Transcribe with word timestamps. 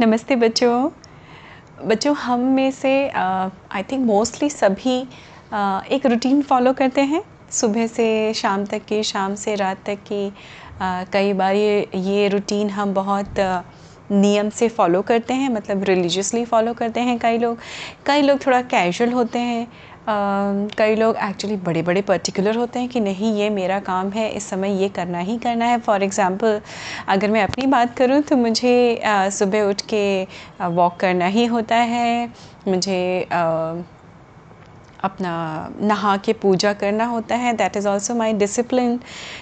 नमस्ते 0.00 0.34
बच्चों। 0.36 0.90
बच्चों 1.88 2.14
हम 2.16 2.40
में 2.40 2.70
से 2.70 2.90
आई 3.08 3.82
थिंक 3.82 4.04
मोस्टली 4.06 4.48
सभी 4.50 5.00
uh, 5.02 5.84
एक 5.86 6.06
रूटीन 6.06 6.42
फॉलो 6.42 6.72
करते 6.72 7.00
हैं। 7.00 7.22
सुबह 7.50 7.86
से 7.86 8.34
शाम 8.34 8.64
तक 8.64 8.84
की 8.88 9.02
शाम 9.02 9.34
से 9.34 9.54
रात 9.54 9.82
तक 9.86 9.98
की। 10.12 10.28
uh, 10.30 11.10
कई 11.12 11.32
बार 11.32 11.54
ये 11.54 11.88
ये 11.94 12.28
रूटीन 12.28 12.70
हम 12.70 12.94
बहुत 12.94 13.34
uh, 13.38 13.60
नियम 14.10 14.50
से 14.50 14.68
फॉलो 14.68 15.02
करते 15.02 15.34
हैं 15.34 15.48
मतलब 15.48 15.82
रिलीजियसली 15.84 16.44
फॉलो 16.44 16.74
करते 16.74 17.00
हैं 17.00 17.18
कई 17.18 17.38
लोग। 17.38 17.58
कई 18.06 18.22
लोग 18.22 18.46
थोड़ा 18.46 18.62
कैजुअल 18.62 19.12
होते 19.12 19.38
हैं। 19.38 19.66
कई 20.08 20.94
लोग 20.96 21.16
एक्चुअली 21.22 21.56
बड़े 21.58 21.82
बड़े 21.82 22.02
पर्टिकुलर 22.02 22.56
होते 22.56 22.78
हैं 22.78 22.88
कि 22.88 23.00
नहीं, 23.00 23.32
ये 23.36 23.48
मेरा 23.50 23.78
काम 23.80 24.10
है, 24.10 24.28
इस 24.30 24.48
समय 24.50 24.80
ये 24.82 24.88
करना 24.90 25.18
ही 25.20 25.36
करना 25.38 25.64
है। 25.64 25.78
फॉर 25.80 26.02
एग्ज़ाम्पल 26.02 26.60
अगर 27.08 27.30
मैं 27.30 27.42
अपनी 27.42 27.66
बात 27.68 27.96
करूँ 27.98 28.20
तो 28.22 28.36
मुझे 28.36 29.00
सुबह 29.32 29.68
उठ 29.70 29.80
के 29.92 30.22
वॉक 30.62 30.96
करना 31.00 31.26
ही 31.28 31.46
होता 31.46 31.76
है। 31.76 32.28
मुझे 32.68 33.28
अपना 35.04 35.32
नहा 35.80 36.16
के 36.16 36.32
पूजा 36.32 36.72
करना 36.72 37.04
होता 37.04 37.34
है 37.34 37.52
that 37.52 37.76
is 37.76 37.88
also 37.88 38.14
my 38.14 38.32
discipline 38.32 38.98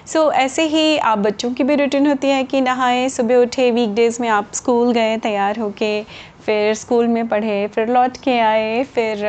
so 0.07 0.31
ऐसे 0.33 0.63
ही 0.63 0.99
आप 0.99 1.19
बच्चों 1.19 1.53
की 1.53 1.65
भी 1.65 1.75
रूटीन 1.75 2.07
होती 2.07 2.29
है 2.29 2.45
कि 2.45 2.61
नहाए, 2.61 3.09
सुबह 3.09 3.37
उठे 3.37 3.71
वीकडेज़ 3.71 4.21
में 4.23 4.29
आप 4.29 4.53
स्कूल 4.53 4.93
गए, 4.93 5.17
तैयार 5.17 5.59
होके, 5.59 6.03
फिर 6.47 6.75
स्कूल 6.75 7.09
में 7.09 7.29
पढ़े, 7.29 7.67
फिर 7.69 7.89
लौट 7.89 8.17
के 8.17 8.39
आए, 8.39 8.85
फिर 8.85 9.25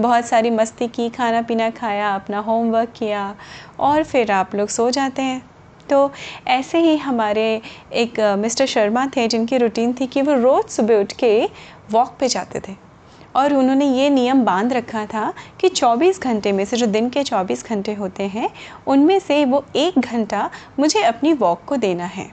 बहुत 0.00 0.24
सारी 0.24 0.50
मस्ती 0.50 0.88
की 0.88 1.08
खाना 1.08 1.42
पीना 1.42 1.70
खाया, 1.70 2.14
अपना 2.14 2.38
होमवर्क 2.38 2.92
किया, 2.96 3.34
और 3.80 4.02
फिर 4.04 4.32
आप 4.32 4.54
लोग 4.54 4.68
सो 4.68 4.90
जाते 4.90 5.22
हैं। 5.22 5.42
तो 5.90 6.10
ऐसे 6.46 6.78
ही 6.78 6.96
हमारे 6.96 7.62
एक 7.92 8.20
मिस्टर 8.38 8.66
शर्मा 8.66 9.06
थे, 9.06 9.28
जिनकी 9.28 9.58
रूटीन 9.58 9.94
थी 10.00 10.06
कि 10.06 10.22
वो 10.22 10.34
रोज़ 10.34 10.66
सुबह 10.66 11.00
उठ 11.00 11.12
के 11.12 11.48
वॉक 11.90 12.16
पे 12.20 12.28
जाते 12.28 12.60
थे। 12.60 12.87
और 13.36 13.54
उन्होंने 13.54 13.86
ये 13.86 14.10
नियम 14.10 14.44
बाँध 14.44 14.72
रखा 14.72 15.06
था 15.06 15.34
कि 15.60 15.68
24 15.68 16.22
घंटे 16.22 16.52
में 16.52 16.64
से 16.64 16.76
जो 16.76 16.86
दिन 16.86 17.10
के 17.10 17.24
24 17.24 17.66
घंटे 17.66 17.94
होते 17.94 18.22
हैं, 18.22 18.50
उनमें 18.86 19.18
से 19.18 19.44
वो 19.44 19.64
एक 19.76 19.98
घंटा 19.98 20.50
मुझे 20.78 21.02
अपनी 21.02 21.32
वॉक 21.32 21.64
को 21.66 21.76
देना 21.76 22.04
है। 22.04 22.30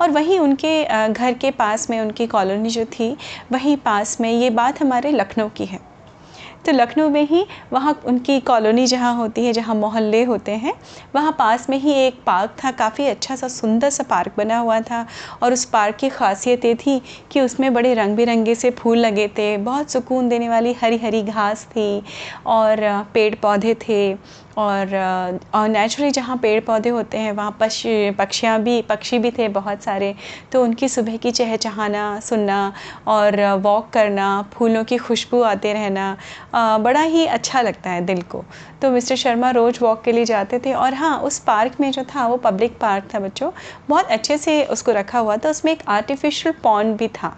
और 0.00 0.10
वहीं 0.10 0.38
उनके 0.38 0.84
घर 1.08 1.32
के 1.32 1.50
पास 1.50 1.90
में 1.90 2.00
उनकी 2.00 2.26
कॉलोनी 2.26 2.68
जो 2.68 2.84
थी, 2.84 3.16
वहीं 3.52 3.76
पास 3.76 4.20
में 4.20 4.30
ये 4.30 4.50
बात 4.50 4.82
हमारे 4.82 5.10
लखनऊ 5.10 5.48
की 5.48 5.66
है। 5.66 5.85
तो 6.66 6.72
लखनऊ 6.72 7.08
में 7.10 7.22
ही 7.22 7.44
वहाँ 7.72 7.92
उनकी 8.06 8.38
कॉलोनी 8.40 8.86
जहाँ 8.86 9.14
होती 9.16 9.44
है, 9.46 9.52
जहाँ 9.52 9.74
मोहल्ले 9.74 10.22
होते 10.24 10.52
हैं, 10.52 10.72
वहाँ 11.14 11.32
पास 11.38 11.68
में 11.70 11.76
ही 11.78 11.92
एक 11.96 12.14
पार्क 12.26 12.56
था, 12.64 12.70
काफ़ी 12.72 13.06
अच्छा 13.06 13.36
सा 13.36 13.48
सुंदर 13.48 13.90
सा 13.90 14.04
पार्क 14.04 14.32
बना 14.36 14.58
हुआ 14.58 14.80
था 14.80 15.06
और 15.42 15.52
उस 15.52 15.64
पार्क 15.64 15.96
की 15.96 16.08
खासियत 16.08 16.64
ये 16.64 16.74
थी 16.76 17.00
कि 17.32 17.40
उसमें 17.40 17.72
बड़े 17.74 17.94
रंग 17.94 18.16
बिरंगे 18.16 18.54
से 18.54 18.70
फूल 18.72 18.98
लगे 18.98 19.28
थे, 19.28 19.56
बहुत 19.58 19.90
सुकून 19.90 20.28
देने 20.28 20.48
वाली 20.48 20.72
हरी 20.82 20.98
हरी 20.98 21.22
घास 21.22 21.64
थी 21.66 22.02
और 22.46 22.80
पेड़ 23.14 23.34
पौधे 23.34 23.74
थे 23.88 24.16
और 24.56 24.94
और 25.54 25.68
नेचुरली 25.68 26.10
जहाँ 26.10 26.36
पेड़ 26.36 26.60
पौधे 26.64 26.88
होते 26.88 27.18
हैं, 27.18 27.32
वहाँ 27.32 27.56
पक्षी 27.60 28.10
पक्षियाँ 28.10 28.58
भी, 28.62 28.80
पक्षी 28.82 29.18
भी 29.18 29.30
थे 29.30 29.48
बहुत 29.50 29.82
सारे 29.82 30.14
तो 30.52 30.62
उनकी 30.64 30.88
सुबह 30.88 31.16
की 31.16 31.30
चहचहाना, 31.30 32.18
सुनना 32.20 32.72
और 33.06 33.40
वॉक 33.56 33.90
करना, 33.90 34.42
फूलों 34.54 34.84
की 34.84 34.96
खुशबू 34.98 35.42
आते 35.42 35.72
रहना 35.72 36.16
बड़ा 36.78 37.00
ही 37.02 37.26
अच्छा 37.28 37.60
लगता 37.62 37.90
है 37.90 38.04
दिल 38.06 38.22
को। 38.22 38.44
तो 38.82 38.90
मिस्टर 38.90 39.16
शर्मा 39.16 39.50
रोज़ 39.50 39.78
वॉक 39.82 40.02
के 40.02 40.12
लिए 40.12 40.24
जाते 40.24 40.58
थे 40.58 40.72
और 40.74 40.94
हाँ 40.94 41.16
उस 41.20 41.38
पार्क 41.38 41.80
में 41.80 41.90
जो 41.90 42.04
था, 42.04 42.26
वो 42.26 42.36
पब्लिक 42.38 42.78
पार्क 42.78 43.08
था 43.14 43.20
बच्चों, 43.20 43.50
बहुत 43.88 44.06
अच्छे 44.08 44.38
से 44.38 44.62
उसको 44.66 44.92
रखा 44.92 45.18
हुआ 45.18 45.36
था, 45.36 45.50
उसमें 45.50 45.72
एक 45.72 45.82
आर्टिफिशियल 45.88 46.54
पॉन्ड 46.62 46.96
भी 46.96 47.08
था। 47.14 47.36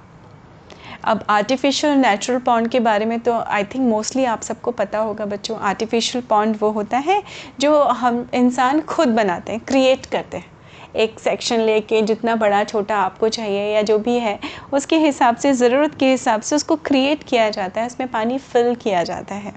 अब 1.04 1.24
आर्टिफिशियल 1.30 1.96
नेचुरल 1.96 2.38
पॉन्ड 2.38 2.68
के 2.68 2.80
बारे 2.80 3.04
में 3.04 3.18
तो 3.20 3.38
आई 3.38 3.64
थिंक 3.64 3.88
मोस्टली 3.88 4.24
आप 4.24 4.42
सबको 4.42 4.70
पता 4.72 4.98
होगा 4.98 5.24
बच्चों 5.26 5.58
आर्टिफिशियल 5.60 6.24
पॉन्ड 6.30 6.56
वो 6.60 6.70
होता 6.70 6.98
है 6.98 7.22
जो 7.60 7.82
हम 7.82 8.28
इंसान 8.34 8.80
खुद 8.80 9.08
बनाते 9.08 9.52
हैं 9.52 9.60
क्रिएट 9.60 10.06
करते 10.06 10.36
हैं। 10.36 10.56
एक 10.96 11.18
सेक्शन 11.20 11.60
लेके 11.60 12.00
जितना 12.02 12.34
बड़ा, 12.36 12.62
छोटा 12.64 12.96
आपको 12.96 13.28
चाहिए 13.28 13.64
या 13.74 13.82
जो 13.82 13.98
भी 13.98 14.18
है, 14.18 14.38
उसके 14.72 14.96
हिसाब 14.96 15.36
से, 15.36 15.52
ज़रूरत 15.52 15.94
के 15.94 16.10
हिसाब 16.10 16.40
से 16.40 16.56
उसको 16.56 16.76
क्रिएट 16.78 17.22
किया 17.22 17.48
जाता 17.50 17.80
है, 17.80 17.86
उसमें 17.86 18.10
पानी 18.10 18.38
फिल 18.38 18.74
किया 18.74 19.02
जाता 19.04 19.34
है। 19.34 19.52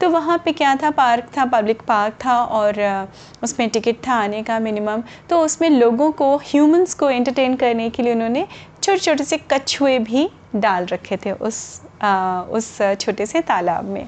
तो 0.00 0.08
वहाँ 0.10 0.38
पे 0.44 0.52
क्या 0.52 0.74
था? 0.76 0.90
पार्क 0.90 1.28
था 1.36 1.44
पब्लिक 1.46 1.82
पार्क 1.82 2.14
था 2.24 2.36
और 2.36 3.08
उसमें 3.42 3.68
टिकट 3.68 4.06
था 4.06 4.14
आने 4.14 4.42
का 4.42 4.58
मिनिमम 4.60 5.02
तो 5.30 5.40
उसमें 5.40 5.68
लोगों 5.70 6.10
को 6.12 6.36
ह्यूमंस 6.44 6.94
को 6.94 7.10
एंटरटेन 7.10 7.56
करने 7.56 7.90
के 7.90 8.02
लिए 8.02 8.12
उन्होंने 8.12 8.46
छोटे 8.82 8.98
छोटे 8.98 9.24
से 9.24 9.38
कछुए 9.50 9.98
भी 10.00 10.28
डाल 10.56 10.86
रखे 10.86 11.16
थे 11.16 11.32
उस 11.32 11.80
आ, 12.02 12.40
उस 12.42 12.78
छोटे 13.00 13.26
से 13.26 13.40
तालाब 13.40 13.84
में। 13.84 14.06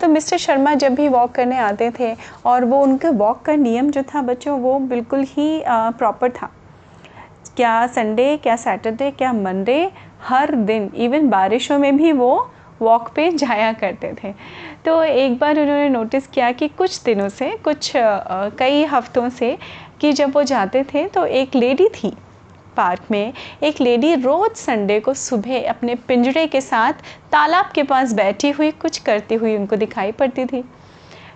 तो 0.00 0.08
मिस्टर 0.08 0.36
शर्मा 0.38 0.74
जब 0.74 0.94
भी 0.94 1.08
वॉक 1.08 1.32
करने 1.32 1.58
आते 1.58 1.90
थे 1.98 2.14
और 2.46 2.64
वो 2.64 2.82
उनका 2.82 3.10
वॉक 3.10 3.42
का 3.42 3.54
नियम 3.56 3.90
जो 3.90 4.02
था 4.04 4.22
बच्चों 4.22 4.58
वो 4.60 4.78
बिल्कुल 4.80 5.24
ही 5.28 5.62
प्रॉपर 5.68 6.30
था। 6.32 6.50
क्या 7.56 7.86
संडे 7.86 8.36
क्या 8.36 8.56
सैटरडे 8.56 9.10
क्या 9.10 9.32
मंडे 9.32 9.80
हर 10.22 10.54
दिन 10.54 10.90
इवन 10.96 11.28
बारिशों 11.28 11.78
में 11.78 11.96
भी 11.96 12.12
वो 12.12 12.30
वॉक 12.82 13.10
पे 13.16 13.30
जाया 13.32 13.72
करते 13.72 14.12
थे। 14.14 14.32
तो 14.84 15.02
एक 15.02 15.38
बार 15.38 15.58
उन्होंने 15.60 15.88
नोटिस 15.88 16.26
किया 16.26 16.50
कि 16.52 16.68
कुछ 16.68 17.02
दिनों 17.04 17.28
से 17.28 17.50
कुछ 17.64 17.96
आ, 17.96 18.48
कई 18.48 18.84
हफ्तों 18.84 19.28
से 19.30 19.56
कि 20.00 20.12
जब 20.12 20.34
वो 20.34 20.42
जाते 20.44 20.84
थे 20.84 21.06
तो 21.08 21.24
एक 21.26 21.54
लेडी 21.54 21.88
थी 21.94 22.16
पार्क 22.78 23.10
में 23.10 23.32
एक 23.62 23.80
लेडी 23.80 24.14
रोज़ 24.14 24.56
संडे 24.56 24.98
को 25.00 25.14
सुबह 25.14 25.68
अपने 25.70 25.94
पिंजरे 26.08 26.46
के 26.46 26.60
साथ 26.60 26.92
तालाब 27.32 27.70
के 27.74 27.82
पास 27.82 28.12
बैठी 28.12 28.50
हुई, 28.50 28.70
कुछ 28.72 28.98
करती 28.98 29.34
हुई 29.34 29.56
उनको 29.56 29.76
दिखाई 29.76 30.12
पड़ती 30.12 30.44
थी। 30.44 30.64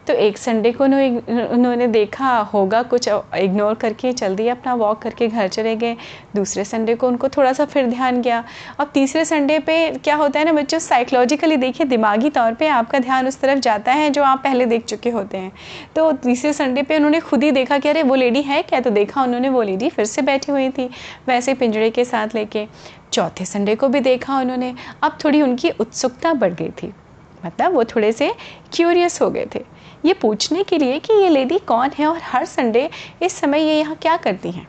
तो 0.07 0.13
एक 0.13 0.39
संडे 0.39 0.71
को 0.73 0.85
उन्होंने 0.85 1.87
देखा, 1.87 2.37
होगा 2.53 2.83
कुछ 2.83 3.09
इग्नोर 3.09 3.75
करके, 3.75 4.13
चल 4.13 4.35
दिया 4.37 4.55
अपना 4.55 4.75
वॉक 4.75 5.01
करके, 5.03 5.29
घर 5.29 5.49
चले 5.49 5.75
गए। 5.77 5.97
दूसरे 6.37 6.65
संडे 6.65 6.95
को 6.95 7.09
उनको 7.09 7.29
थोड़ा 7.29 7.53
सा 7.53 7.65
फिर 7.65 7.87
ध्यान 7.87 8.21
गया। 8.23 8.43
अब 8.81 8.91
तीसरे 8.95 9.25
संडे 9.25 9.59
पे 9.59 9.91
क्या 9.95 10.15
होता 10.15 10.39
है 10.39 10.45
ना 10.45 10.53
बच्चों 10.53 10.79
साइकोलॉजिकली 10.79 11.57
देखिए, 11.57 11.87
दिमागी 11.87 12.31
तौर 12.31 12.55
पे 12.55 12.69
आपका 12.69 12.99
ध्यान 12.99 13.29
उस 13.29 13.41
तरफ़ 13.41 13.59
जाता 13.59 13.93
है, 13.93 14.11
जो 14.11 14.23
आप 14.23 14.43
पहले 14.45 14.67
देख 14.67 14.85
चुके 14.85 15.11
होते 15.11 15.39
हैं। 15.39 15.53
तो 15.97 16.11
तीसरे 16.13 16.53
संडे 16.53 16.83
पे 16.83 16.97
उन्होंने 16.97 17.21
खुद 17.21 17.43
ही 17.43 17.51
देखा 17.51 17.79
कि 17.79 17.89
अरे, 17.89 18.03
वो 18.03 18.15
लेडी 18.15 18.43
है 18.43 18.63
क्या? 18.63 18.81
तो 18.81 18.91
देखा 18.91 19.23
उन्होंने, 19.23 19.49
वो 19.49 19.63
लेडी 19.63 19.89
फिर 19.89 20.05
से 20.05 20.23
बैठी 20.23 20.53
हुई 20.53 20.69
थी, 20.71 20.89
वैसे 21.29 21.55
पिंजड़े 21.55 21.91
के 21.91 22.05
साथ 22.05 22.34
लेके। 22.34 22.67
चौथे 23.13 23.45
संडे 23.45 23.75
को 23.75 23.89
भी 23.89 24.01
देखा 24.01 24.39
उन्होंने। 24.39 24.75
अब 25.03 25.19
थोड़ी 25.25 25.43
उनकी 25.43 25.71
उत्सुकता 25.71 26.33
बढ़ 26.34 26.53
गई 26.53 26.71
थी। 26.83 26.93
मतलब 27.47 27.75
वो 27.75 27.84
थोड़े 27.84 28.13
से 28.13 28.33
क्यूरियस 28.73 29.21
हो 29.23 29.31
गए 29.31 29.47
थे। 29.55 29.61
ये 30.05 30.15
पूछने 30.15 30.63
के 30.63 30.79
लिए 30.79 30.99
कि 30.99 31.15
ये 31.15 31.29
लेडी 31.29 31.59
कौन 31.59 31.91
है 31.99 32.07
और 32.07 32.21
हर 32.23 32.45
संडे 32.45 32.91
इस 33.23 33.33
समय 33.33 33.61
ये 33.61 33.79
यहाँ 33.79 33.97
क्या 33.97 34.17
करती 34.17 34.51
हैं? 34.51 34.67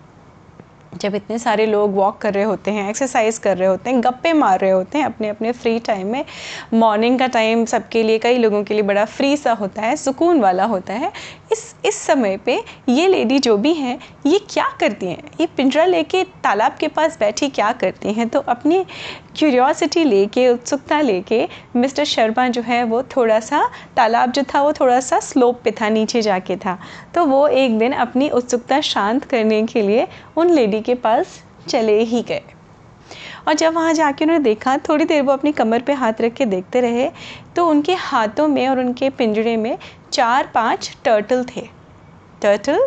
जब 0.94 1.16
इतने 1.16 1.38
सारे 1.40 1.66
लोग 1.66 1.94
वॉक 1.96 2.18
कर 2.18 2.34
रहे 2.34 2.44
होते 2.44 2.72
हैं 2.72 2.90
एक्सरसाइज 2.90 3.38
कर 3.38 3.58
रहे 3.58 3.68
होते 3.68 3.90
हैं, 3.90 4.04
गप्पे 4.04 4.34
मार 4.34 4.60
रहे 4.60 4.72
होते 4.72 4.98
हैं 4.98 5.06
अपने 5.06 5.30
अपने 5.30 5.52
फ्री 5.52 5.80
टाइम 5.80 6.08
में 6.08 6.26
मॉर्निंग 6.74 7.18
का 7.20 7.28
टाइम 7.28 7.66
सबके 7.66 8.04
लिए, 8.04 8.20
कई 8.20 8.38
लोगों 8.38 8.64
के 8.64 8.74
लिए 8.74 8.84
बड़ा 8.84 9.06
फ्री 9.06 9.38
सा 9.38 9.54
होता 9.54 9.82
है, 9.82 9.96
सुकून 9.96 10.40
वाला 10.40 10.66
होता 10.66 10.94
है। 10.94 11.12
इस 11.52 11.76
इस 11.86 11.96
समय 11.96 12.38
पे 12.38 12.64
ये 12.90 13.08
लेडी 13.08 13.40
जो 13.40 13.58
भी 13.58 13.74
हैं, 13.74 14.00
ये 14.26 14.40
क्या 14.50 14.68
करती 14.80 15.06
हैं? 15.06 15.24
ये 15.40 15.48
पिंजरा 15.48 15.86
लेके 15.86 16.24
तालाब 16.24 16.76
के 16.80 16.88
पास 16.88 17.18
बैठी 17.20 17.50
क्या 17.50 17.72
करती 17.72 18.14
हैं? 18.14 18.30
तो 18.30 18.40
अपनी 18.40 18.86
क्यूरियोसिटी 19.36 20.04
लेके, 20.04 20.48
उत्सुकता 20.50 21.00
लेके 21.02 21.48
मिस्टर 21.76 22.06
शर्मा 22.06 22.48
जो 22.48 22.62
है 22.62 22.84
वो 22.84 23.02
थोड़ा 23.16 23.40
सा 23.40 23.64
तालाब 23.98 24.32
जो 24.32 24.44
था 24.44 24.62
वो 24.62 24.74
थोड़ा 24.74 25.00
सा 25.00 25.20
स्लोप 25.20 25.62
पे 25.64 25.72
था, 25.72 25.90
नीचे 25.90 26.22
जाके 26.22 26.56
था। 26.56 26.78
तो 27.16 27.26
वो 27.26 27.48
एक 27.48 27.78
दिन 27.80 27.92
अपनी 27.94 28.30
उत्सुकता 28.30 28.80
शांत 28.82 29.26
करने 29.26 29.62
के 29.64 29.82
लिए 29.82 30.08
उन 30.38 30.50
लेडी 30.50 30.82
के 30.82 30.96
पास 30.96 31.42
चले 31.68 32.00
ही 32.02 32.22
गए। 32.22 32.42
और 33.48 33.54
जब 33.54 33.74
वहाँ 33.74 33.94
जाके 33.94 34.26
उन्होंने 34.26 34.44
देखा, 34.44 34.78
थोड़ी 34.80 35.06
देर 35.06 35.22
वो 35.22 35.32
अपनी 35.32 35.52
कमर 35.52 35.82
पे 35.82 35.94
हाथ 35.94 36.22
रख 36.22 36.34
के 36.34 36.46
देखते 36.46 36.82
रहे 36.82 37.09
तो 37.56 37.68
उनके 37.68 37.94
हाथों 37.94 38.47
में 38.47 38.68
और 38.68 38.79
उनके 38.79 39.09
पिंजरे 39.09 39.56
में 39.58 39.78
चार 40.12 40.52
पाँच 40.53 40.96
टर्टल 41.06 41.44
थे। 41.46 41.68
टर्टल 42.41 42.86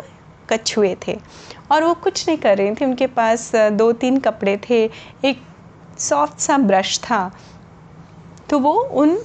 कछुए 0.49 0.95
थे। 1.07 1.17
और 1.71 1.83
वो 1.83 1.93
कुछ 1.93 2.27
नहीं 2.27 2.37
कर 2.37 2.57
रहे 2.57 2.73
थे, 2.75 2.85
उनके 2.85 3.07
पास 3.07 3.51
दो 3.55 3.91
तीन 3.93 4.17
कपड़े 4.19 4.57
थे, 4.69 4.83
एक 5.25 5.41
सॉफ्ट 5.99 6.39
सा 6.39 6.57
ब्रश 6.57 6.97
था 6.99 7.31
तो 8.49 8.59
वो 8.59 8.73
उन 8.73 9.17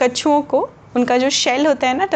कछुओं 0.00 0.40
को, 0.42 0.68
उनका 0.96 1.16
जो 1.18 1.28
शेल 1.30 1.66
होता 1.66 1.88
है 1.88 1.96
ना 1.96 2.06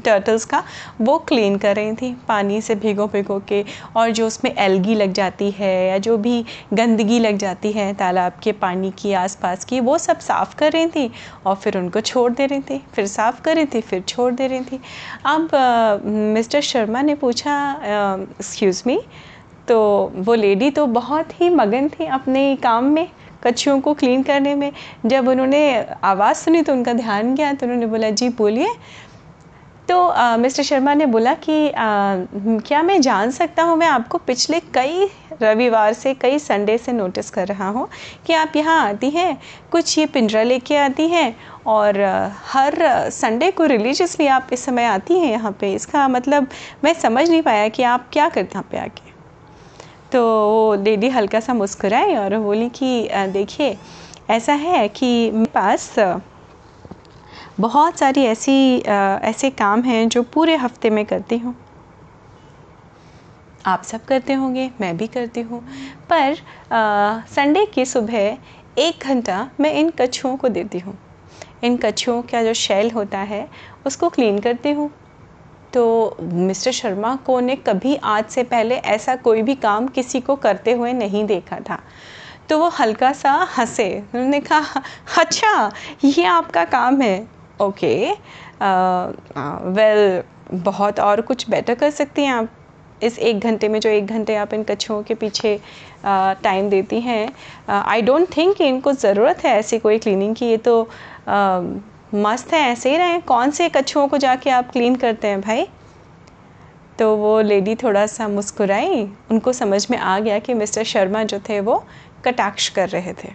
टर्टल्स 0.00 0.44
का, 0.44 0.62
वो 1.00 1.16
क्लीन 1.18 1.56
कर 1.58 1.74
रही 1.76 1.92
थी, 1.92 2.12
पानी 2.28 2.60
से 2.60 2.74
भिगो 2.74 3.06
भिगो 3.06 3.38
के, 3.48 3.64
और 3.96 4.10
जो 4.10 4.26
उसमें 4.26 4.52
एलगी 4.54 4.94
लग 4.94 5.12
जाती 5.12 5.50
है, 5.50 5.88
या 5.88 5.98
जो 5.98 6.16
भी 6.16 6.44
गंदगी 6.72 7.18
लग 7.18 7.38
जाती 7.38 7.72
है, 7.72 7.92
तालाब 7.94 8.38
के 8.42 8.52
पानी 8.52 8.90
की, 8.98 9.12
आसपास 9.12 9.64
की, 9.64 9.80
वो 9.80 9.98
सब 9.98 10.18
साफ़ 10.18 10.54
कर 10.56 10.72
रही 10.72 10.86
थी, 10.86 11.10
और 11.46 11.56
फिर 11.56 11.78
उनको 11.78 12.00
छोड़ 12.00 12.30
दे 12.32 12.46
रही 12.46 12.60
थी, 12.60 12.80
फिर 12.94 13.06
साफ़ 13.06 13.40
कर 13.42 13.56
रही 13.56 13.66
थी, 13.66 13.80
फिर 13.80 14.02
छोड़ 14.08 14.32
दे 14.32 14.46
रही 14.46 14.60
थी। 14.62 14.80
अब 15.26 15.48
मिस्टर 16.34 16.60
शर्मा 16.62 17.02
ने 17.02 17.14
पूछा 17.14 17.56
एक्सक्यूज़ 17.80 18.82
मी 18.86 19.00
तो 19.68 20.12
वो 20.16 20.34
लेडी 20.34 20.70
तो 20.70 20.86
बहुत 20.88 21.40
ही 21.40 21.48
मगन 21.50 21.88
थी 21.88 22.06
अपने 22.06 22.54
काम 22.62 22.84
में 22.84 23.08
कच्छुओं 23.44 23.80
को 23.80 23.94
क्लीन 23.94 24.22
करने 24.22 24.54
में। 24.54 24.70
जब 25.06 25.28
उन्होंने 25.28 25.64
आवाज़ 26.04 26.36
सुनी 26.36 26.62
तो 26.62 26.72
उनका 26.72 26.92
ध्यान 26.92 27.34
गया 27.34 27.52
तो 27.52 27.66
उन्होंने 27.66 27.86
बोला 27.86 28.10
जी 28.10 28.28
बोलिए। 28.28 28.74
तो 29.88 29.96
आ, 30.00 30.36
मिस्टर 30.36 30.62
शर्मा 30.62 30.92
ने 30.94 31.06
बोला 31.06 31.32
कि 31.36 31.68
आ, 31.68 31.74
क्या 32.66 32.82
मैं 32.82 33.00
जान 33.00 33.30
सकता 33.30 33.62
हूँ 33.62 33.76
मैं 33.76 33.86
आपको 33.86 34.18
पिछले 34.18 34.60
कई 34.74 35.08
रविवार 35.42 35.92
से 35.92 36.14
कई 36.14 36.38
संडे 36.38 36.76
से 36.78 36.92
नोटिस 36.92 37.30
कर 37.30 37.46
रहा 37.48 37.68
हूँ 37.68 37.88
कि 38.26 38.32
आप 38.32 38.56
यहाँ 38.56 38.80
आती 38.88 39.10
हैं 39.10 39.36
कुछ 39.72 39.98
ये 39.98 40.06
पिंजरा 40.06 40.42
लेके 40.42 40.76
आती 40.76 41.08
हैं 41.08 41.34
और 41.66 42.00
हर 42.52 43.10
संडे 43.12 43.50
को 43.50 43.64
रिलीजियसली 43.66 44.26
आप 44.26 44.48
इस 44.52 44.64
समय 44.64 44.84
आती 44.84 45.18
हैं 45.18 45.30
यहाँ 45.32 45.56
पे। 45.60 45.72
इसका 45.74 46.08
मतलब 46.08 46.46
मैं 46.84 46.94
समझ 46.94 47.28
नहीं 47.30 47.42
पाया 47.42 47.68
कि 47.68 47.82
आप 47.84 48.08
क्या 48.12 48.28
करते 48.28 48.58
हैं 48.58 48.64
यहाँ 48.64 48.68
पे 48.70 48.78
आके। 48.78 49.13
तो 50.14 50.20
वो 50.22 50.74
लेडी 50.74 51.08
हल्का 51.08 51.38
सा 51.40 51.54
मुस्कुराई 51.54 52.14
और 52.14 52.36
बोली 52.38 52.68
कि 52.68 53.08
देखिए, 53.32 53.76
ऐसा 54.30 54.52
है 54.54 54.86
कि 54.88 55.30
मेरे 55.30 55.50
पास 55.54 55.94
बहुत 57.60 57.98
सारी 57.98 58.24
ऐसी 58.24 58.78
ऐसे 59.28 59.50
काम 59.50 59.82
हैं 59.82 60.08
जो 60.08 60.22
पूरे 60.34 60.56
हफ़्ते 60.56 60.90
में 60.90 61.04
करती 61.06 61.38
हूँ। 61.38 61.54
आप 63.64 63.82
सब 63.82 64.04
करते 64.04 64.32
होंगे, 64.32 64.70
मैं 64.80 64.96
भी 64.96 65.06
करती 65.06 65.40
हूँ। 65.40 65.60
पर 66.10 66.36
संडे 67.34 67.66
की 67.66 67.84
सुबह 67.84 68.36
एक 68.78 69.04
घंटा 69.04 69.48
मैं 69.60 69.72
इन 69.72 69.90
कछुओं 70.00 70.36
को 70.36 70.48
देती 70.48 70.78
हूँ। 70.78 70.98
इन 71.64 71.76
कछुओं 71.76 72.20
का 72.22 72.42
जो 72.42 72.54
शेल 72.54 72.90
होता 72.90 73.18
है, 73.18 73.48
उसको 73.86 74.08
क्लीन 74.08 74.38
करती 74.38 74.72
हूँ। 74.72 74.90
तो 75.74 76.16
मिस्टर 76.22 76.72
शर्मा 76.72 77.14
को 77.26 77.38
ने 77.40 77.56
कभी 77.58 77.94
आज 78.04 78.24
से 78.30 78.42
पहले 78.44 78.74
ऐसा 78.88 79.16
कोई 79.18 79.42
भी 79.42 79.54
काम 79.56 79.86
किसी 79.88 80.20
को 80.20 80.36
करते 80.38 80.72
हुए 80.72 80.92
नहीं 80.94 81.24
देखा 81.26 81.58
था। 81.60 81.78
तो 82.48 82.58
वो 82.58 82.68
हल्का 82.70 83.12
सा 83.12 83.32
हंसे। 83.56 83.88
उन्होंने 84.14 84.40
कहा 84.40 84.82
अच्छा 85.18 85.70
ये 86.04 86.24
आपका 86.26 86.64
काम 86.66 87.00
है। 87.02 87.26
ओके 87.60 87.94
वेल 89.72 90.22
बहुत 90.54 91.00
और 91.00 91.20
कुछ 91.22 91.48
बेटर 91.50 91.74
कर 91.74 91.90
सकती 91.92 92.22
हैं 92.22 92.32
आप? 92.32 92.48
इस 93.02 93.18
एक 93.20 93.40
घंटे 93.40 93.68
में 93.68 93.78
जो 93.80 93.90
एक 93.90 94.06
घंटे 94.06 94.34
आप 94.36 94.52
इन 94.54 94.62
कछुओं 94.62 95.02
के 95.02 95.14
पीछे 95.14 95.58
टाइम 96.04 96.68
देती 96.70 97.00
हैं 97.00 97.28
आई 97.68 98.02
डोंट 98.02 98.36
थिंक 98.36 98.60
इनको 98.60 98.92
ज़रूरत 98.94 99.44
है 99.44 99.58
ऐसी 99.58 99.78
कोई 99.78 99.98
क्लीनिंग 99.98 100.34
की। 100.36 100.46
ये 100.46 100.56
तो 100.58 100.82
मस्त 102.14 102.52
हैं, 102.54 102.60
ऐसे 102.62 102.90
ही 102.90 102.96
रहें। 102.96 103.20
कौन 103.22 103.50
से 103.50 103.68
कछुओं 103.68 104.06
को 104.08 104.18
जाके 104.18 104.50
आप 104.50 104.70
क्लीन 104.70 104.96
करते 104.96 105.28
हैं 105.28 105.40
भाई? 105.40 105.66
तो 106.98 107.14
वो 107.16 107.40
लेडी 107.40 107.74
थोड़ा 107.74 108.06
सा 108.06 108.28
मुस्कुराई। 108.28 109.02
उनको 109.30 109.52
समझ 109.52 109.86
में 109.90 109.98
आ 109.98 110.18
गया 110.18 110.38
कि 110.38 110.54
मिस्टर 110.54 110.84
शर्मा 110.84 111.22
जो 111.22 111.38
थे 111.48 111.58
वो 111.60 111.76
कटाक्ष 112.24 112.68
कर 112.68 112.88
रहे 112.88 113.12
थे। 113.14 113.32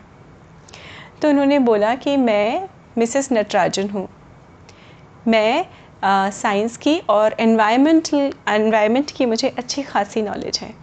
तो 1.21 1.29
उन्होंने 1.29 1.59
बोला 1.59 1.93
कि 1.95 2.15
मैं 2.17 2.67
मिसेस 2.97 3.29
नटराजन 3.31 3.89
हूँ। 3.89 4.07
मैं 5.27 5.65
साइंस 6.31 6.77
की 6.77 6.97
और 7.09 7.35
एनवायरमेंटल 7.39 8.31
एनवायरनमेंट 8.49 9.11
की 9.11 9.25
मुझे 9.25 9.49
अच्छी 9.49 9.83
खासी 9.83 10.21
नॉलेज 10.21 10.59
है। 10.61 10.73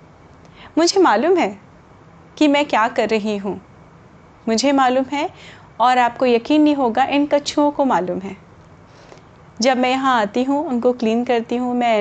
मुझे 0.78 1.00
मालूम 1.00 1.36
है 1.36 1.56
कि 2.36 2.48
मैं 2.48 2.64
क्या 2.66 2.86
कर 2.88 3.08
रही 3.08 3.36
हूँ। 3.36 3.60
मुझे 4.48 4.72
मालूम 4.72 5.04
है 5.12 5.28
और 5.80 5.98
आपको 5.98 6.26
यकीन 6.26 6.62
नहीं 6.62 6.74
होगा 6.74 7.04
इन 7.04 7.26
कछुओं 7.26 7.70
को 7.70 7.84
मालूम 7.84 8.18
है। 8.18 8.36
जब 9.60 9.76
मैं 9.78 9.90
यहाँ 9.90 10.20
आती 10.20 10.42
हूँ 10.44 10.64
उनको 10.68 10.92
क्लीन 10.92 11.24
करती 11.24 11.56
हूँ 11.56 11.74
मैं 11.74 11.92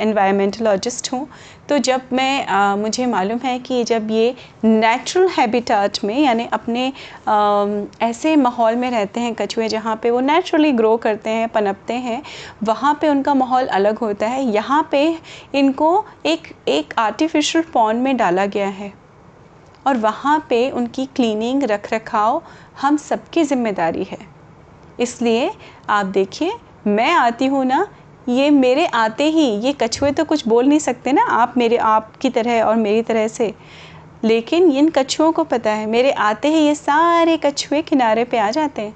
एनवायरमेंटोलॉजिस्ट 0.00 1.12
हूँ 1.12 1.26
तो 1.68 1.78
जब 1.78 2.00
मैं 2.12 2.46
आ, 2.46 2.76
मुझे 2.76 3.06
मालूम 3.06 3.38
है 3.38 3.58
कि 3.58 3.82
जब 3.84 4.10
ये 4.10 4.34
नेचुरल 4.64 5.28
हैबिटाट 5.28 5.98
में 6.04 6.18
यानी 6.18 6.46
अपने 6.52 6.92
आ, 7.28 7.66
ऐसे 8.02 8.34
माहौल 8.36 8.76
में 8.76 8.90
रहते 8.90 9.20
हैं 9.20 9.34
कछुए 9.34 9.68
जहाँ 9.68 9.96
पे 10.02 10.10
वो 10.10 10.20
नेचुरली 10.20 10.72
ग्रो 10.72 10.96
करते 10.98 11.30
हैं 11.30 11.48
पनपते 11.48 11.94
हैं 11.94 12.22
वहाँ 12.64 12.94
पे 13.00 13.08
उनका 13.08 13.34
माहौल 13.34 13.66
अलग 13.66 13.98
होता 13.98 14.26
है। 14.26 14.44
यहाँ 14.44 14.86
पे 14.90 15.02
इनको 15.54 16.04
एक 16.26 16.54
एक 16.68 16.94
आर्टिफिशियल 16.98 17.64
पॉन्ड 17.74 18.02
में 18.02 18.16
डाला 18.16 18.46
गया 18.46 18.68
है 18.68 18.92
और 19.86 19.96
वहाँ 19.96 20.38
पे 20.48 20.68
उनकी 20.70 21.04
क्लीनिंग 21.06 21.62
रख 21.62 21.92
रखाव 21.92 22.42
हम 22.80 22.96
सबकी 22.96 23.44
ज़िम्मेदारी 23.44 24.04
है। 24.04 24.18
इसलिए 25.00 25.50
आप 25.90 26.06
देखिए, 26.06 26.52
मैं 26.86 27.12
आती 27.12 27.46
हूँ 27.46 27.64
ना, 27.64 27.86
ये 28.28 28.50
मेरे 28.50 28.86
आते 28.86 29.24
ही, 29.24 29.46
ये 29.56 29.72
कछुए 29.72 30.12
तो 30.12 30.24
कुछ 30.24 30.46
बोल 30.48 30.66
नहीं 30.66 30.78
सकते 30.78 31.12
ना, 31.12 31.22
आप 31.22 31.54
मेरे 31.56 31.76
आप 31.76 32.16
की 32.16 32.30
तरह 32.30 32.62
और 32.62 32.76
मेरी 32.76 33.02
तरह 33.02 33.28
से। 33.28 33.54
लेकिन 34.24 34.70
इन 34.72 34.88
कछुओं 34.88 35.32
को 35.32 35.44
पता 35.44 35.70
है, 35.70 35.86
मेरे 35.86 36.10
आते 36.10 36.48
ही 36.48 36.66
ये 36.66 36.74
सारे 36.74 37.36
कछुए 37.36 37.82
किनारे 37.82 38.24
पे 38.24 38.38
आ 38.38 38.50
जाते 38.50 38.82
हैं। 38.82 38.94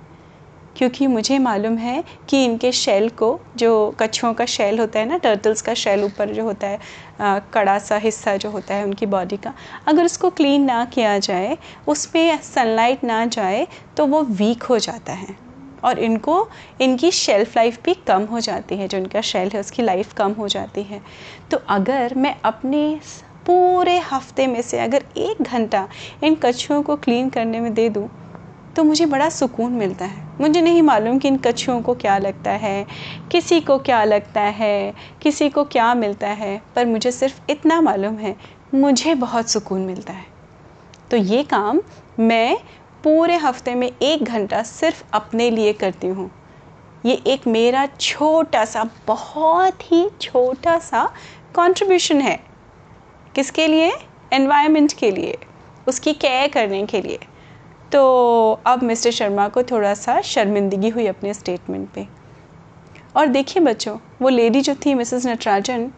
क्योंकि 0.77 1.07
मुझे 1.07 1.39
मालूम 1.39 1.77
है 1.79 2.03
कि 2.31 2.45
इनके 2.45 2.73
शेल 2.73 3.09
को 3.09 3.39
जो 3.57 3.73
कछुओं 4.01 4.33
का 4.35 4.45
शेल 4.47 4.79
होता 4.79 4.99
है 4.99 5.07
ना 5.07 5.17
टर्टल्स 5.19 5.63
का 5.63 5.75
शेल 5.75 6.05
ऊपर 6.05 6.33
जो 6.35 6.45
होता 6.45 6.67
है 6.67 6.79
आ, 7.21 7.39
कड़ा 7.39 7.79
सा 7.79 7.97
हिस्सा 7.97 8.37
जो 8.37 8.51
होता 8.51 8.75
है 8.75 8.85
उनकी 8.85 9.07
बॉडी 9.07 9.37
का 9.37 9.55
अगर 9.89 10.05
उसको 10.05 10.31
क्लीन 10.31 10.65
ना 10.65 10.85
किया 10.85 11.19
जाए 11.19 11.57
उसमें 11.89 12.39
सनलाइट 12.43 13.05
ना 13.05 13.25
जाए 13.27 13.67
तो 13.97 14.07
वो 14.07 14.23
वीक 14.23 14.63
हो 14.63 14.79
जाता 14.79 15.13
है। 15.13 15.37
और 15.85 15.99
इनको 15.99 16.49
इनकी 16.81 17.11
शेल्फ़ 17.11 17.53
लाइफ 17.57 17.79
भी 17.85 17.95
कम 18.07 18.23
हो 18.23 18.41
जाती 18.41 18.77
है 18.77 18.89
जो 18.89 18.99
इनका 18.99 19.21
शेल 19.21 19.51
है 19.55 19.61
उसकी 19.61 19.83
लाइफ 19.83 20.13
कम 20.13 20.33
हो 20.33 20.49
जाती 20.49 20.83
है। 20.83 21.01
तो 21.51 21.57
अगर 21.69 22.15
मैं 22.17 22.35
अपने 22.45 23.01
पूरे 23.47 23.99
हफ़्ते 23.99 24.47
में 24.47 24.61
से 24.63 24.79
अगर 24.79 25.05
एक 25.17 25.43
घंटा 25.43 25.87
इन 26.25 26.35
कछुओं 26.35 26.83
को 26.83 26.97
क्लीन 26.97 27.29
करने 27.29 27.61
में 27.61 27.73
दे 27.75 27.89
दूँ 27.89 28.09
तो 28.77 28.85
मुझे 28.85 29.07
बड़ा 29.07 29.29
सुकून 29.29 29.73
मिलता 29.73 30.05
है। 30.05 30.23
मुझे 30.41 30.61
नहीं 30.61 30.83
मालूम 30.83 31.19
कि 31.19 31.29
इन 31.29 31.37
कछुओं 31.37 31.83
को 31.83 31.95
क्या 31.95 32.19
लगता 32.19 32.51
है, 32.51 32.87
किसी 33.31 33.61
को 33.61 33.79
क्या 33.79 34.05
लगता 34.05 34.41
है, 34.41 34.95
किसी 35.23 35.51
को 35.51 35.65
क्या 35.65 35.95
मिलता 35.95 36.29
है, 36.29 36.63
पर 36.77 36.87
मुझे 36.87 37.13
सिर्फ़ 37.13 37.41
इतना 37.51 37.81
मालूम 37.81 38.17
है, 38.19 38.37
मुझे 38.75 39.15
बहुत 39.15 39.51
सुकून 39.51 39.81
मिलता 39.81 40.13
है। 40.13 40.27
तो 41.11 41.17
ये 41.17 41.43
काम 41.43 41.81
मैं 42.21 42.57
पूरे 43.05 43.37
हफ़्ते 43.37 43.75
में 43.75 43.93
एक 44.03 44.25
घंटा 44.25 44.63
सिर्फ़ 44.63 45.05
अपने 45.13 45.51
लिए 45.51 45.73
करती 45.73 46.07
हूँ। 46.07 46.31
ये 47.07 47.15
एक 47.27 47.47
मेरा 47.47 47.87
छोटा 48.01 48.65
सा, 48.65 48.91
बहुत 49.07 49.93
ही 49.93 50.09
छोटा 50.21 50.79
सा 50.79 51.05
कंट्रीब्यूशन 51.55 52.21
है। 52.21 52.41
किसके 53.35 53.67
लिए? 53.67 53.93
एनवायरनमेंट 54.33 54.93
के 54.93 55.11
लिए, 55.11 55.39
उसकी 55.89 56.13
केयर 56.13 56.49
करने 56.49 56.87
के 56.87 57.01
लिए। 57.03 57.19
तो 57.93 58.61
अब 58.67 58.83
मिस्टर 58.83 59.11
शर्मा 59.11 59.49
को 59.49 59.63
थोड़ा 59.63 59.95
सा 59.95 60.21
शर्मिंदगी 60.21 60.89
हुई 60.89 61.07
अपने 61.07 61.35
स्टेटमेंट 61.35 61.89
पे। 61.91 62.07
और 63.17 63.27
देखिए 63.27 63.63
बच्चों, 63.63 63.99
वो 64.23 64.29
लेडी 64.29 64.61
जो 64.61 64.75
थी 64.75 64.95
मिसेस 64.95 65.27
नटराजन, 65.27 65.93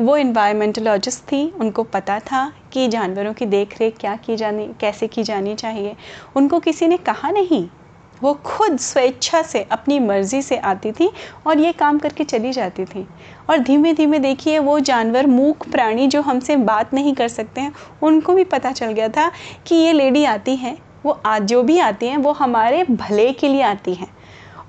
वो 0.00 0.16
इन्वायरमेंटोलॉजिस्ट 0.16 1.22
थी, 1.22 1.54
उनको 1.60 1.82
पता 1.82 2.18
था 2.18 2.52
कि 2.72 2.88
जानवरों 2.88 3.32
की 3.32 3.46
देख 3.46 3.80
रेख 3.80 3.96
क्या 4.00 4.16
की 4.16 4.36
जानी, 4.36 4.70
कैसे 4.80 5.06
की 5.06 5.22
जानी 5.22 5.54
चाहिए। 5.54 5.96
उनको 6.36 6.60
किसी 6.60 6.86
ने 6.86 6.96
कहा 6.96 7.30
नहीं। 7.30 7.68
वो 8.22 8.34
खुद 8.34 8.78
स्वेच्छा 8.78 9.42
से, 9.42 9.62
अपनी 9.62 9.98
मर्ज़ी 10.00 10.42
से 10.42 10.56
आती 10.56 10.92
थी 10.92 11.10
और 11.46 11.58
ये 11.58 11.72
काम 11.72 11.98
करके 11.98 12.24
चली 12.24 12.52
जाती 12.52 12.84
थी। 12.84 13.08
और 13.50 13.58
धीमे 13.58 13.94
धीमे 13.94 14.18
देखिए, 14.18 14.58
वो 14.58 14.80
जानवर, 14.80 15.26
मूक 15.26 15.70
प्राणी 15.70 16.06
जो 16.06 16.22
हमसे 16.22 16.56
बात 16.56 16.94
नहीं 16.94 17.14
कर 17.14 17.28
सकते 17.28 17.60
हैं, 17.60 17.72
उनको 18.02 18.34
भी 18.34 18.44
पता 18.44 18.72
चल 18.72 18.92
गया 18.92 19.08
था 19.08 19.30
कि 19.66 19.74
ये 19.74 19.92
लेडी 19.92 20.24
आती 20.24 20.56
हैं। 20.56 20.78
वो 21.04 21.20
आज 21.26 21.42
जो 21.42 21.62
भी 21.62 21.78
आती 21.78 22.06
हैं, 22.06 22.16
वो 22.16 22.32
हमारे 22.32 22.84
भले 22.84 23.32
के 23.32 23.48
लिए 23.48 23.62
आती 23.62 23.94
हैं। 23.94 24.08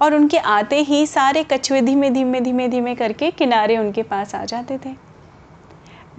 और 0.02 0.14
उनके 0.16 0.38
आते 0.38 0.78
ही 0.80 1.06
सारे 1.08 1.44
कछुए 1.44 1.82
धीमे 1.82 2.10
धीमे 2.10 2.42
धीमे 2.42 2.68
धीमे 2.68 2.96
करके 2.96 3.32
किनारे 3.32 3.78
उनके 3.78 4.04
पास 4.04 4.36
आ 4.36 4.44
जाते 4.46 4.78
थे। 4.78 4.94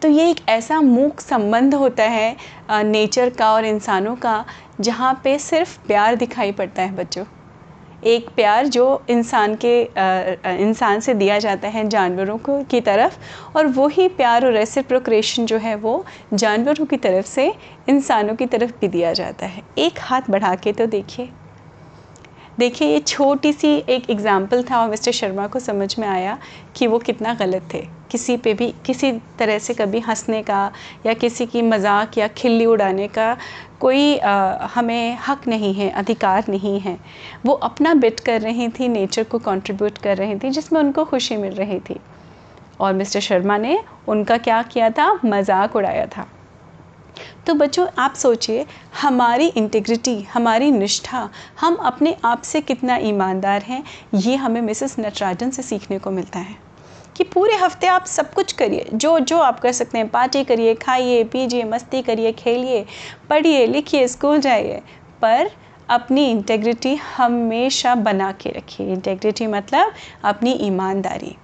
तो 0.03 0.09
ये 0.09 0.31
एक 0.31 0.49
ऐसा 0.49 0.81
मूक 0.81 1.21
संबंध 1.21 1.75
होता 1.75 2.03
है 2.03 2.37
नेचर 2.71 3.31
का 3.31 3.53
और 3.53 3.65
इंसानों 3.65 4.17
का, 4.17 4.45
जहाँ 4.81 5.21
पे 5.25 5.39
सिर्फ़ 5.39 5.79
प्यार 5.87 6.15
दिखाई 6.15 6.53
पड़ता 6.53 6.83
है 6.83 6.97
बच्चों। 6.97 7.25
एक 8.03 8.29
प्यार 8.37 8.67
जो 8.67 8.85
इंसान 9.11 9.55
के 9.65 9.81
इंसान 10.63 11.01
से 11.01 11.15
दिया 11.15 11.39
जाता 11.39 11.69
है 11.69 11.89
जानवरों 11.89 12.37
को 12.39 12.63
की 12.65 12.81
तरफ़, 12.81 13.19
और 13.57 13.67
वही 13.69 14.09
प्यार 14.11 14.47
और 14.47 14.57
ऐसे 14.57 14.83
प्रोक्रेशन 14.83 15.47
जो 15.47 15.59
है 15.59 15.75
वो 15.77 16.05
जानवरों 16.35 16.87
की 16.87 16.97
तरफ़ 16.99 17.27
से 17.27 17.53
इंसानों 17.89 18.35
की 18.35 18.47
तरफ़ 18.47 18.73
भी 18.81 18.89
दिया 18.89 19.13
जाता 19.13 19.47
है। 19.47 19.63
एक 19.79 19.99
हाथ 20.01 20.31
बढ़ा 20.31 20.55
के 20.55 20.73
तो 20.73 20.87
देखिए। 20.87 21.29
देखिए 22.61 22.89
ये 22.89 22.99
छोटी 23.01 23.53
सी 23.53 23.69
एक 23.89 24.09
एग्ज़ाम्पल 24.11 24.63
था 24.63 24.81
और 24.81 24.89
मिस्टर 24.91 25.13
शर्मा 25.13 25.47
को 25.47 25.59
समझ 25.59 25.99
में 25.99 26.07
आया 26.09 26.37
कि 26.77 26.87
वो 26.87 26.99
कितना 26.99 27.33
गलत 27.35 27.69
थे। 27.75 27.81
किसी 28.11 28.37
पे 28.37 28.53
भी 28.55 28.69
किसी 28.87 29.13
तरह 29.39 29.59
से 29.59 29.75
कभी 29.75 30.01
हंसने 30.01 30.43
का 30.43 30.61
या 31.07 31.15
किसी 31.15 31.47
की 31.47 31.63
मज़ाक 31.63 32.19
या 32.19 32.29
खिल्ली 32.29 32.67
उड़ाने 32.67 33.07
का 33.09 33.37
कोई 33.81 34.17
आ, 34.17 34.67
हमें 34.75 35.19
हक 35.29 35.47
नहीं 35.49 35.73
है 35.75 35.89
अधिकार 35.91 36.45
नहीं 36.49 36.79
है। 36.81 36.97
वो 37.47 37.53
अपना 37.53 37.95
बिट 37.95 38.21
कर 38.21 38.41
रही 38.41 38.69
थी 38.69 38.89
नेचर 38.89 39.25
को 39.25 39.39
कंट्रीब्यूट 39.39 39.99
कर 39.99 40.17
रही 40.17 40.35
थी 40.35 40.51
जिसमें 40.51 40.81
उनको 40.81 41.05
खुशी 41.05 41.37
मिल 41.37 41.55
रही 41.55 41.79
थी। 41.81 41.97
और 42.81 42.93
मिस्टर 42.95 43.21
शर्मा 43.21 43.57
ने 43.59 43.79
उनका 44.09 44.37
क्या 44.39 44.63
किया 44.65 44.91
था? 44.91 45.13
मज़ाक 45.25 45.77
उड़ाया 45.77 46.07
था। 46.07 46.27
तो 47.47 47.55
बच्चों, 47.55 47.87
आप 47.99 48.15
सोचिए, 48.15 48.67
हमारी 49.03 49.47
इंटीग्रिटी 49.47 50.23
हमारी 50.23 50.71
निष्ठा, 50.71 51.31
हम 51.61 51.75
अपने 51.75 52.17
आप 52.25 52.43
से 52.43 52.61
कितना 52.61 52.97
ईमानदार 52.97 53.63
हैं, 53.63 53.85
ये 54.15 54.37
हमें 54.37 54.61
मिसेस 54.61 54.97
नटराजन 55.01 55.51
से 55.51 55.63
सीखने 55.63 55.99
को 55.99 56.11
मिलता 56.11 56.39
है। 56.39 56.57
कि 57.17 57.25
पूरे 57.25 57.57
हफ़्ते 57.57 57.87
आप 57.87 58.07
सब 58.07 58.35
कुछ 58.35 58.53
करिए, 58.53 58.87
जो 58.95 59.19
जो 59.19 59.39
आप 59.39 59.61
कर 59.61 59.73
सकते 59.73 59.99
हैं, 59.99 60.09
पार्टी 60.09 60.45
करिए, 60.45 60.75
खाइए, 60.75 61.25
पीजिए, 61.25 61.65
मस्ती 61.65 62.03
करिए, 62.03 62.33
खेलिए, 62.33 62.87
पढ़िए, 63.31 63.67
लिखिए, 63.67 64.09
स्कूल 64.09 64.39
जाइए, 64.39 64.81
पर 65.23 65.51
अपनी 65.89 66.31
इंटेग्रिटी 66.31 66.95
हमेशा 66.95 67.95
बना 67.95 68.33
के 68.33 68.51
रखिए। 68.51 68.93
इंटेग्रिटी 68.93 69.47
मतलब 69.47 69.93
अपनी 70.25 70.53
ईमानदारी। 70.53 71.37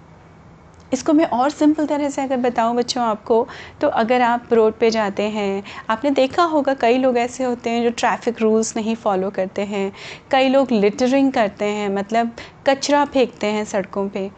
इसको 0.93 1.13
मैं 1.13 1.25
और 1.27 1.51
सिंपल 1.51 1.87
तरह 1.87 2.09
से 2.09 2.23
अगर 2.23 2.37
बताऊँ 2.37 2.77
बच्चों 2.77 3.03
आपको 3.05 3.47
तो 3.81 3.89
अगर 3.89 4.23
आप 4.23 4.53
रोड 4.53 4.75
पे 4.75 4.91
जाते 4.91 5.23
हैं, 5.23 5.63
आपने 5.91 6.11
देखा 6.11 6.43
होगा 6.45 6.75
कई 6.75 6.99
लोग 6.99 7.19
ऐसे 7.19 7.45
होते 7.45 7.71
हैं 7.71 7.83
जो 7.83 7.91
ट्रैफ़िक 7.91 8.41
रूल्स 8.43 8.77
नहीं 8.77 8.95
फॉलो 8.97 9.31
करते 9.31 9.63
हैं। 9.63 9.93
कई 10.31 10.49
लोग 10.49 10.73
लिटरिंग 10.73 11.33
करते 11.33 11.65
हैं 11.65 11.89
मतलब 11.89 12.31
कचरा 12.67 13.05
फेंकते 13.05 13.47
हैं 13.47 13.65
सड़कों 13.65 14.09
पे। 14.09 14.31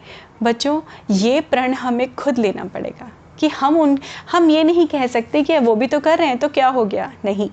बच्चों, 0.43 0.81
ये 1.11 1.41
प्रण 1.41 1.73
हमें 1.73 2.13
खुद 2.15 2.37
लेना 2.37 2.65
पड़ेगा 2.65 3.11
कि 3.39 3.47
हम 3.47 3.77
उन, 3.77 3.97
हम 4.31 4.49
ये 4.49 4.63
नहीं 4.63 4.87
कह 4.87 5.07
सकते 5.07 5.43
कि 5.43 5.59
वो 5.59 5.75
भी 5.75 5.87
तो 5.87 5.99
कर 5.99 6.17
रहे 6.17 6.27
हैं 6.27 6.37
तो 6.37 6.47
क्या 6.49 6.67
हो 6.67 6.85
गया? 6.85 7.11
नहीं। 7.25 7.49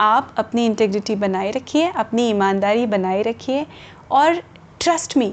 आप 0.00 0.34
अपनी 0.38 0.66
इंटेग्रिटी 0.66 1.14
बनाए 1.16 1.50
रखिए, 1.50 1.90
अपनी 1.96 2.28
ईमानदारी 2.28 2.86
बनाए 2.86 3.22
रखिए 3.22 3.66
और 4.10 4.42
ट्रस्ट 4.80 5.16
मी 5.16 5.32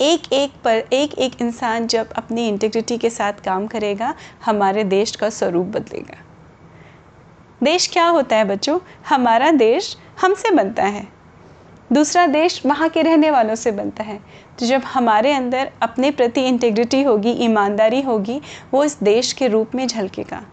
एक 0.00 0.32
एक 0.32 0.52
पर 0.64 0.84
एक 0.92 1.18
एक 1.18 1.42
इंसान 1.42 1.86
जब 1.86 2.12
अपनी 2.12 2.48
इंटेग्रिटी 2.48 2.98
के 2.98 3.10
साथ 3.10 3.32
काम 3.32 3.66
करेगा, 3.66 4.14
हमारे 4.44 4.84
देश 4.84 5.16
का 5.16 5.30
स्वरूप 5.30 5.66
बदलेगा। 5.66 6.16
देश 7.62 7.86
क्या 7.86 8.06
होता 8.06 8.36
है 8.36 8.44
बच्चों? 8.44 8.78
हमारा 9.08 9.50
देश 9.50 9.96
हमसे 10.20 10.50
बनता 10.50 10.84
है। 10.84 11.08
दूसरा 11.92 12.26
देश 12.26 12.66
वहाँ 12.66 12.88
के 12.88 13.02
रहने 13.02 13.30
वालों 13.30 13.54
से 13.54 13.72
बनता 13.72 14.02
है। 14.02 14.20
तो 14.58 14.66
जब 14.66 14.82
हमारे 14.82 15.32
अंदर 15.32 15.70
अपने 15.82 16.10
प्रति 16.10 16.40
इंटेग्रिटी 16.40 17.02
होगी, 17.02 17.30
ईमानदारी 17.30 18.02
होगी, 18.02 18.40
वो 18.74 18.84
इस 18.84 19.02
देश 19.02 19.32
के 19.32 19.48
रूप 19.48 19.74
में 19.74 19.86
झलकेगा। 19.86 20.44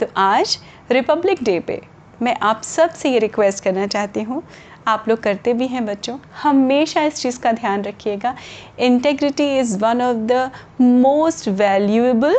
तो 0.00 0.06
आज 0.16 0.58
रिपब्लिक 0.90 1.42
डे 1.42 1.60
पे 1.60 1.91
मैं 2.22 2.34
आप 2.42 2.62
सबसे 2.62 3.10
ये 3.10 3.18
रिक्वेस्ट 3.18 3.64
करना 3.64 3.86
चाहती 3.86 4.22
हूँ। 4.22 4.42
आप 4.88 5.04
लोग 5.08 5.22
करते 5.22 5.52
भी 5.52 5.66
हैं 5.66 5.84
बच्चों। 5.86 6.16
हमेशा 6.42 7.02
इस 7.02 7.14
चीज़ 7.14 7.40
का 7.40 7.52
ध्यान 7.52 7.82
रखिएगा। 7.82 8.34
Integrity 8.78 9.46
is 9.58 9.78
one 9.78 10.02
of 10.02 10.16
the 10.16 10.50
most 10.80 11.48
valuable 11.48 12.36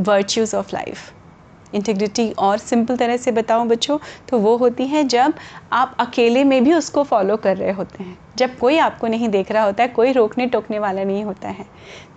virtues 0.00 0.54
of 0.56 0.74
life 0.74 1.12
integrity 1.74 2.30
और 2.38 2.58
सिंपल 2.58 2.96
तरह 2.96 3.16
से 3.16 3.32
बताऊँ 3.32 3.66
बच्चों 3.68 3.98
तो 4.28 4.38
वो 4.38 4.56
होती 4.56 4.86
है 4.86 5.02
जब 5.04 5.34
आप 5.72 5.96
अकेले 6.00 6.44
में 6.44 6.62
भी 6.64 6.72
उसको 6.72 7.02
फॉलो 7.04 7.36
कर 7.36 7.56
रहे 7.56 7.72
होते 7.72 8.02
हैं। 8.04 8.18
जब 8.36 8.58
कोई 8.58 8.78
आपको 8.78 9.06
नहीं 9.06 9.28
देख 9.28 9.52
रहा 9.52 9.64
होता 9.64 9.82
है, 9.82 9.88
कोई 9.88 10.12
रोकने 10.12 10.46
टोकने 10.46 10.78
वाला 10.78 11.04
नहीं 11.04 11.24
होता 11.24 11.48
है। 11.48 11.66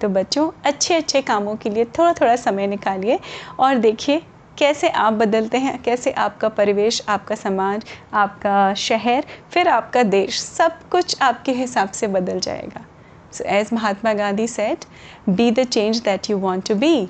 तो 0.02 0.10
बच्चों 0.10 0.50
अच्छे 0.66 0.96
अच्छे 0.96 1.22
कामों 1.22 1.56
के 1.56 1.70
लिए 1.70 1.86
थोड़ा 1.86 2.14
थोड़ा 2.14 2.36
समय 2.36 2.68
निकालिए 2.68 3.20
और 3.60 3.76
देखिए 3.78 4.22
कैसे 4.58 4.90
आप 4.90 5.14
बदलते 5.14 5.58
हैं, 5.58 5.82
कैसे 5.84 6.12
आपका 6.12 6.50
परिवेश, 6.50 7.02
आपका 7.10 7.36
समाज, 7.36 7.86
आपका 8.14 8.74
शहर, 8.74 9.26
फिर 9.52 9.68
आपका 9.68 10.04
देश, 10.04 10.40
सब 10.40 10.80
कुछ 10.92 11.22
आपके 11.22 11.52
हिसाब 11.52 11.92
से 11.92 12.08
बदल 12.08 12.40
जाएगा। 12.40 12.86
So 13.34 13.44
as 13.50 13.70
Mahatma 13.74 14.14
Gandhi 14.14 14.48
said 14.48 14.86
be 15.30 15.50
the 15.52 15.64
change 15.66 16.02
that 16.02 16.30
you 16.30 16.38
want 16.38 16.68
to 16.68 16.76
be 16.76 17.06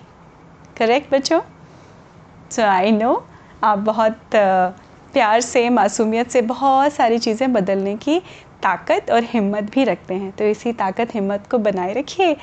correct 0.78 1.14
बच्चों? 1.14 1.42
सो 2.52 2.62
आई 2.62 2.92
नो 2.92 3.14
आप 3.64 3.80
बहुत 3.80 4.20
प्यार 4.36 5.42
से, 5.42 5.70
मासूमियत 5.70 6.30
से 6.32 6.42
बहुत 6.42 6.94
सारी 6.94 7.18
चीज़ें 7.20 7.52
बदलने 7.54 7.96
की 7.98 8.22
ताकत 8.64 9.12
और 9.12 9.24
हिम्मत 9.24 9.72
भी 9.74 9.84
रखते 9.84 10.14
हैं। 10.14 10.32
तो 10.32 10.46
इसी 10.46 10.74
ताकत, 10.74 11.16
हिम्मत 11.16 11.48
को 11.52 11.58
बनाए 11.58 11.94
रखिए। 11.94 12.36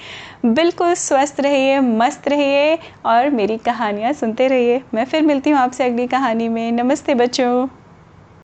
बिल्कुल 0.47 0.95
स्वस्थ 0.95 1.41
रहिए, 1.41 1.81
मस्त 1.81 2.29
रहिए 2.29 2.79
और 3.07 3.31
मेरी 3.31 3.59
कहानियाँ 3.59 4.13
सुनते 4.13 4.49
रहिए। 4.49 4.81
मैं 4.95 5.05
फिर 5.05 5.23
मिलती 5.23 5.51
हूँ 5.51 5.59
आपसे 5.59 5.85
अगली 5.85 6.07
कहानी 6.07 6.49
में। 6.49 6.73
नमस्ते 6.73 7.15
बच्चों। 7.15 7.80